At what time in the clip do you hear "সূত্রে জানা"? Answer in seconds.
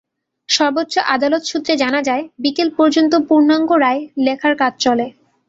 1.43-2.01